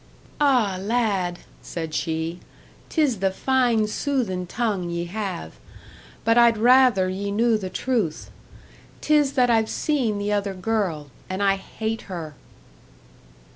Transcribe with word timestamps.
"Ah, 0.39 0.79
lad!" 0.81 1.41
said 1.61 1.93
she. 1.93 2.39
"'Tis 2.89 3.19
the 3.19 3.29
fine 3.29 3.85
soothin' 3.85 4.47
tongue 4.47 4.89
ye 4.89 5.05
have 5.05 5.59
but 6.25 6.39
I'd 6.39 6.57
rather 6.57 7.07
ye 7.07 7.29
knew 7.29 7.55
the 7.55 7.69
truth. 7.69 8.31
'Tis 9.01 9.33
that 9.33 9.51
I've 9.51 9.69
seen 9.69 10.17
the 10.17 10.33
other 10.33 10.55
girl; 10.55 11.11
and 11.29 11.43
I 11.43 11.55
hate 11.57 12.09
her!" 12.09 12.33